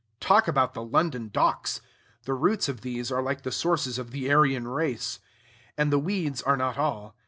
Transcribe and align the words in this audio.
Talk 0.19 0.47
about 0.47 0.73
the 0.73 0.81
London 0.81 1.29
Docks! 1.31 1.79
the 2.23 2.33
roots 2.33 2.67
of 2.67 2.81
these 2.81 3.11
are 3.11 3.21
like 3.21 3.43
the 3.43 3.51
sources 3.51 3.99
of 3.99 4.09
the 4.09 4.31
Aryan 4.33 4.67
race. 4.67 5.19
And 5.77 5.91
the 5.93 5.99
weeds 5.99 6.41
are 6.41 6.57
not 6.57 6.75
all. 6.79 7.15